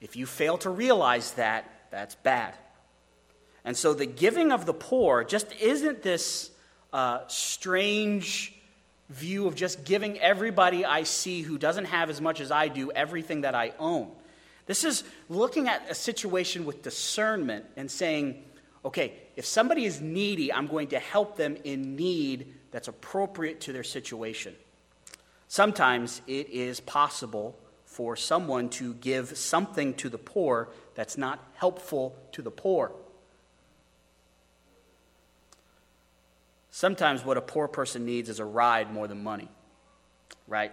[0.00, 2.54] If you fail to realize that, that's bad.
[3.64, 6.50] And so the giving of the poor just isn't this
[6.92, 8.54] uh, strange
[9.12, 12.90] view of just giving everybody I see who doesn't have as much as I do
[12.90, 14.10] everything that I own.
[14.66, 18.42] This is looking at a situation with discernment and saying,
[18.84, 23.72] okay, if somebody is needy, I'm going to help them in need that's appropriate to
[23.72, 24.54] their situation.
[25.48, 32.16] Sometimes it is possible for someone to give something to the poor that's not helpful
[32.32, 32.92] to the poor.
[36.74, 39.48] Sometimes what a poor person needs is a ride more than money,
[40.48, 40.72] right?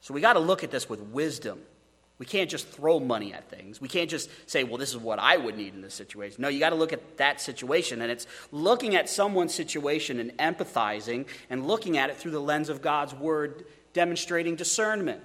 [0.00, 1.60] So we got to look at this with wisdom.
[2.18, 3.80] We can't just throw money at things.
[3.80, 6.42] We can't just say, well, this is what I would need in this situation.
[6.42, 8.02] No, you got to look at that situation.
[8.02, 12.68] And it's looking at someone's situation and empathizing and looking at it through the lens
[12.68, 13.64] of God's word,
[13.94, 15.22] demonstrating discernment.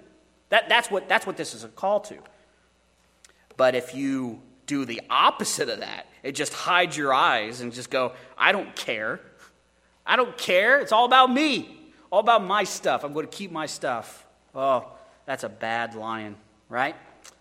[0.50, 2.18] That, that's, what, that's what this is a call to.
[3.56, 7.89] But if you do the opposite of that, it just hides your eyes and just
[7.89, 9.19] go, I don't care.
[10.05, 10.80] I don't care.
[10.80, 13.03] It's all about me, all about my stuff.
[13.03, 14.26] I'm going to keep my stuff.
[14.55, 14.91] Oh,
[15.26, 16.36] that's a bad lion
[16.74, 16.95] right?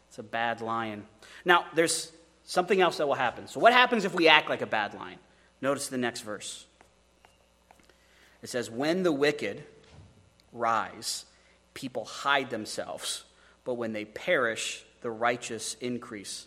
[0.09, 1.07] It's a bad lion.
[1.45, 2.12] Now, there's
[2.45, 3.49] something else that will happen.
[3.49, 5.18] So, what happens if we act like a bad lion?
[5.62, 6.66] Notice the next verse.
[8.43, 9.64] It says, When the wicked
[10.53, 11.24] rise,
[11.72, 13.24] people hide themselves,
[13.64, 16.47] but when they perish, the righteous increase.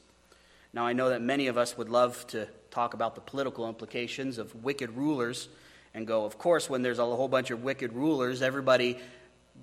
[0.75, 4.37] Now, I know that many of us would love to talk about the political implications
[4.37, 5.47] of wicked rulers
[5.93, 8.99] and go, of course, when there's a whole bunch of wicked rulers, everybody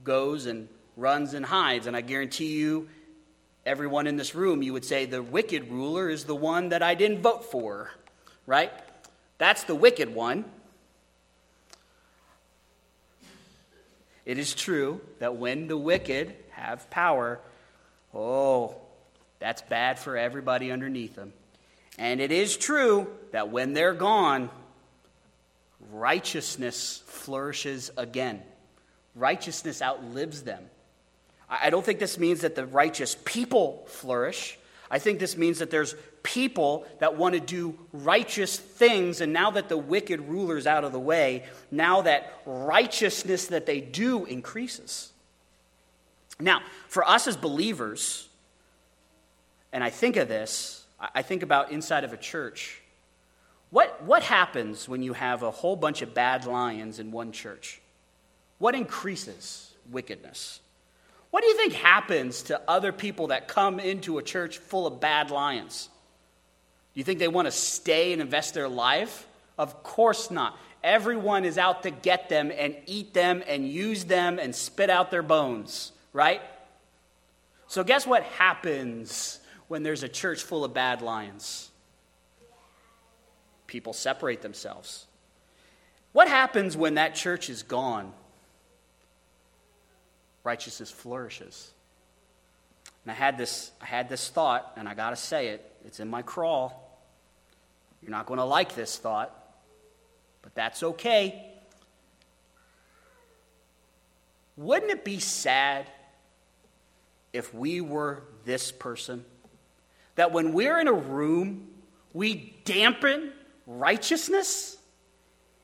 [0.04, 1.86] goes and runs and hides.
[1.86, 2.88] And I guarantee you,
[3.66, 6.94] everyone in this room, you would say the wicked ruler is the one that I
[6.94, 7.90] didn't vote for,
[8.46, 8.72] right?
[9.36, 10.46] That's the wicked one.
[14.24, 17.38] It is true that when the wicked have power,
[18.14, 18.76] oh,
[19.42, 21.32] that's bad for everybody underneath them.
[21.98, 24.50] And it is true that when they're gone,
[25.90, 28.40] righteousness flourishes again.
[29.16, 30.64] Righteousness outlives them.
[31.50, 34.58] I don't think this means that the righteous people flourish.
[34.90, 39.50] I think this means that there's people that want to do righteous things, and now
[39.50, 45.12] that the wicked ruler's out of the way, now that righteousness that they do increases.
[46.38, 48.28] Now, for us as believers,
[49.72, 52.80] and I think of this, I think about inside of a church.
[53.70, 57.80] What, what happens when you have a whole bunch of bad lions in one church?
[58.58, 60.60] What increases wickedness?
[61.30, 65.00] What do you think happens to other people that come into a church full of
[65.00, 65.88] bad lions?
[66.92, 69.26] Do you think they want to stay and invest their life?
[69.56, 70.58] Of course not.
[70.84, 75.10] Everyone is out to get them and eat them and use them and spit out
[75.10, 76.42] their bones, right?
[77.68, 79.40] So, guess what happens
[79.72, 81.70] when there's a church full of bad lions?
[83.66, 85.06] People separate themselves.
[86.12, 88.12] What happens when that church is gone?
[90.44, 91.70] righteousness flourishes.
[93.04, 95.72] And I had this, I had this thought, and I got to say it.
[95.84, 97.00] It's in my crawl.
[98.02, 99.32] You're not going to like this thought,
[100.42, 101.46] but that's okay.
[104.56, 105.86] Wouldn't it be sad
[107.32, 109.24] if we were this person?
[110.16, 111.68] That when we're in a room,
[112.12, 113.32] we dampen
[113.66, 114.76] righteousness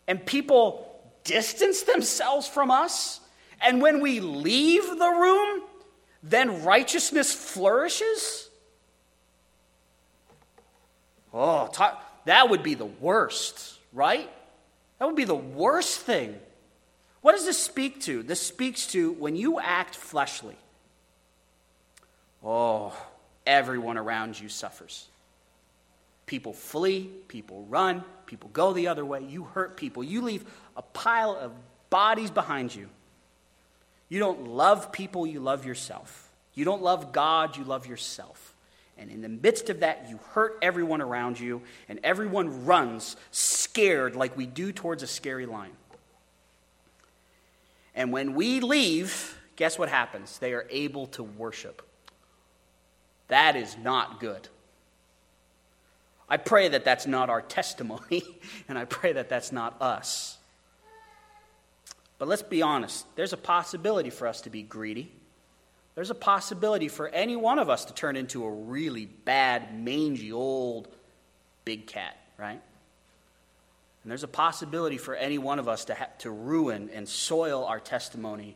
[0.06, 0.84] and people
[1.24, 3.20] distance themselves from us
[3.60, 5.62] and when we leave the room,
[6.22, 8.48] then righteousness flourishes?
[11.32, 14.30] Oh, talk, that would be the worst, right?
[14.98, 16.38] That would be the worst thing.
[17.20, 18.22] What does this speak to?
[18.22, 20.56] This speaks to when you act fleshly.
[22.42, 22.96] Oh,
[23.48, 25.08] everyone around you suffers.
[26.26, 29.24] People flee, people run, people go the other way.
[29.24, 30.04] You hurt people.
[30.04, 30.44] You leave
[30.76, 31.52] a pile of
[31.90, 32.88] bodies behind you.
[34.10, 36.30] You don't love people, you love yourself.
[36.54, 38.54] You don't love God, you love yourself.
[38.98, 44.14] And in the midst of that, you hurt everyone around you, and everyone runs scared
[44.16, 45.72] like we do towards a scary lion.
[47.94, 50.38] And when we leave, guess what happens?
[50.38, 51.87] They are able to worship.
[53.28, 54.48] That is not good.
[56.28, 58.22] I pray that that's not our testimony,
[58.68, 60.36] and I pray that that's not us.
[62.18, 65.12] But let's be honest there's a possibility for us to be greedy.
[65.94, 70.30] There's a possibility for any one of us to turn into a really bad, mangy,
[70.30, 70.86] old
[71.64, 72.60] big cat, right?
[74.02, 77.64] And there's a possibility for any one of us to, ha- to ruin and soil
[77.64, 78.54] our testimony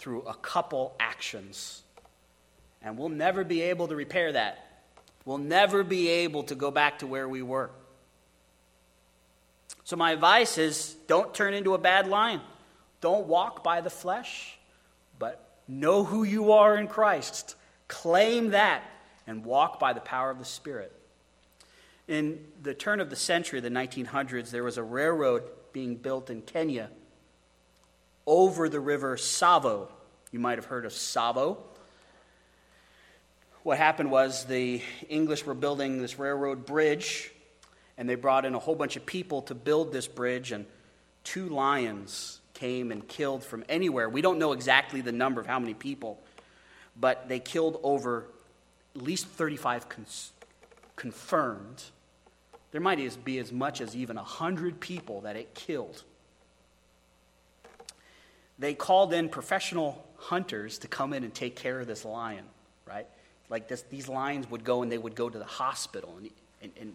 [0.00, 1.82] through a couple actions.
[2.82, 4.66] And we'll never be able to repair that.
[5.24, 7.70] We'll never be able to go back to where we were.
[9.84, 12.40] So, my advice is don't turn into a bad lion.
[13.00, 14.58] Don't walk by the flesh,
[15.18, 17.54] but know who you are in Christ.
[17.88, 18.82] Claim that
[19.26, 20.92] and walk by the power of the Spirit.
[22.08, 26.42] In the turn of the century, the 1900s, there was a railroad being built in
[26.42, 26.90] Kenya
[28.26, 29.88] over the river Tsavo.
[30.30, 31.58] You might have heard of Tsavo.
[33.66, 37.32] What happened was the English were building this railroad bridge,
[37.98, 40.66] and they brought in a whole bunch of people to build this bridge, and
[41.24, 44.08] two lions came and killed from anywhere.
[44.08, 46.20] We don't know exactly the number of how many people,
[46.96, 48.28] but they killed over
[48.94, 50.30] at least 35 cons-
[50.94, 51.82] confirmed.
[52.70, 56.04] There might be as much as even 100 people that it killed.
[58.60, 62.44] They called in professional hunters to come in and take care of this lion,
[62.86, 63.08] right?
[63.48, 66.30] Like this, these lions would go and they would go to the hospital and,
[66.62, 66.94] and, and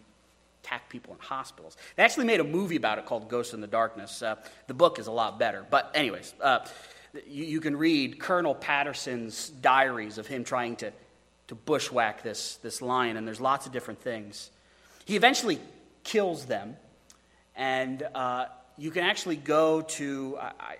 [0.62, 1.76] attack people in hospitals.
[1.96, 4.22] They actually made a movie about it called Ghosts in the Darkness.
[4.22, 4.36] Uh,
[4.66, 5.64] the book is a lot better.
[5.68, 6.60] But, anyways, uh,
[7.28, 10.92] you, you, can read Colonel Patterson's diaries of him trying to,
[11.48, 14.50] to bushwhack this, this lion, and there's lots of different things.
[15.04, 15.58] He eventually
[16.04, 16.76] kills them,
[17.56, 18.46] and uh,
[18.78, 20.76] you can actually go to, I,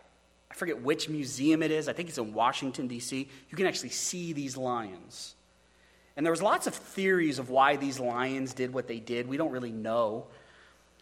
[0.51, 3.29] I forget which museum it is, I think it's in Washington, D.C.
[3.51, 5.35] You can actually see these lions.
[6.17, 9.29] And there was lots of theories of why these lions did what they did.
[9.29, 10.27] We don't really know.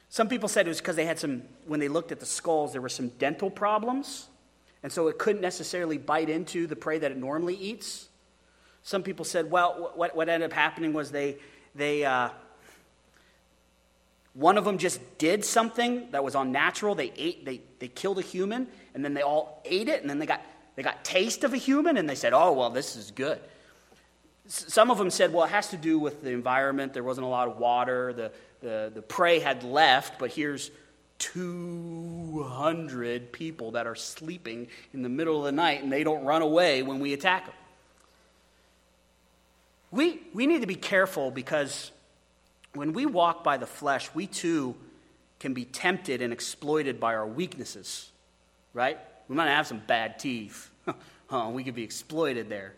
[0.09, 2.73] Some people said it was because they had some, when they looked at the skulls,
[2.73, 4.29] there were some dental problems.
[4.83, 8.09] And so it couldn't necessarily bite into the prey that it normally eats.
[8.83, 11.37] Some people said, well, what, what ended up happening was they,
[11.75, 12.31] they uh,
[14.35, 16.95] one of them just did something that was unnatural.
[16.95, 20.19] They ate, they, they killed a human, and then they all ate it, and then
[20.19, 20.41] they got,
[20.77, 23.41] they got taste of a human, and they said, oh, well, this is good.
[24.51, 26.93] Some of them said, well, it has to do with the environment.
[26.93, 28.13] There wasn't a lot of water.
[28.13, 30.73] The, the, the prey had left, but here's
[31.21, 36.43] 200 people that are sleeping in the middle of the night and they don't run
[36.43, 37.55] away when we attack them.
[39.93, 41.93] We, we need to be careful because
[42.75, 44.75] when we walk by the flesh, we too
[45.39, 48.11] can be tempted and exploited by our weaknesses,
[48.75, 48.99] right?
[49.29, 50.71] We might have some bad teeth.
[51.53, 52.75] we could be exploited there.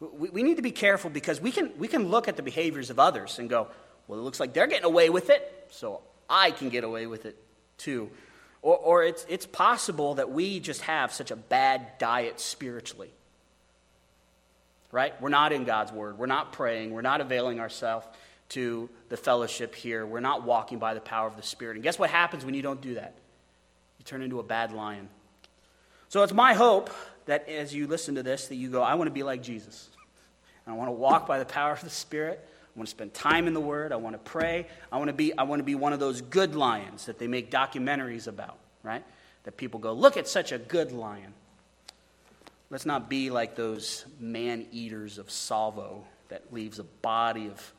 [0.00, 2.90] We, we need to be careful because we can, we can look at the behaviors
[2.90, 3.68] of others and go,
[4.08, 7.26] well, it looks like they're getting away with it, so I can get away with
[7.26, 7.36] it
[7.78, 8.10] too.
[8.62, 13.10] Or, or it's, it's possible that we just have such a bad diet spiritually.
[14.92, 15.20] Right?
[15.22, 16.18] We're not in God's word.
[16.18, 16.90] We're not praying.
[16.90, 18.06] We're not availing ourselves
[18.50, 20.04] to the fellowship here.
[20.04, 21.76] We're not walking by the power of the Spirit.
[21.76, 23.14] And guess what happens when you don't do that?
[23.98, 25.08] You turn into a bad lion.
[26.08, 26.90] So it's my hope
[27.26, 29.88] that as you listen to this, that you go, I want to be like Jesus.
[30.66, 32.46] I want to walk by the power of the Spirit.
[32.46, 33.92] I want to spend time in the Word.
[33.92, 34.66] I want to pray.
[34.92, 37.26] I want to be, I want to be one of those good lions that they
[37.26, 39.02] make documentaries about, right?
[39.44, 41.34] That people go, look at such a good lion.
[42.70, 47.72] Let's not be like those man eaters of Tsavo that leaves a body of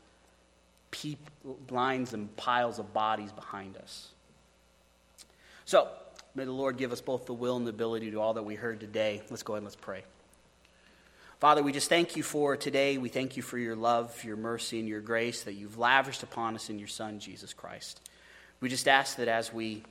[0.91, 4.09] people, lines and piles of bodies behind us.
[5.63, 5.87] So,
[6.33, 8.43] May the Lord give us both the will and the ability to do all that
[8.43, 9.21] we heard today.
[9.29, 10.03] Let's go ahead and let's pray.
[11.41, 12.97] Father, we just thank you for today.
[12.97, 16.55] We thank you for your love, your mercy, and your grace that you've lavished upon
[16.55, 17.99] us in your Son, Jesus Christ.
[18.61, 19.83] We just ask that as we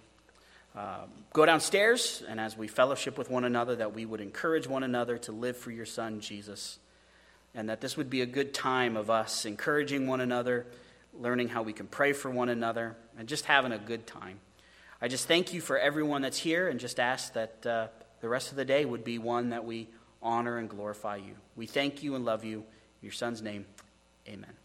[0.75, 4.83] uh, go downstairs and as we fellowship with one another, that we would encourage one
[4.83, 6.79] another to live for your Son, Jesus,
[7.55, 10.67] and that this would be a good time of us encouraging one another,
[11.21, 14.39] learning how we can pray for one another, and just having a good time.
[15.03, 17.87] I just thank you for everyone that's here and just ask that uh,
[18.21, 19.89] the rest of the day would be one that we
[20.23, 21.35] honor and glorify you.
[21.57, 22.59] We thank you and love you.
[22.59, 22.65] In
[23.03, 23.65] your son's name,
[24.29, 24.60] amen.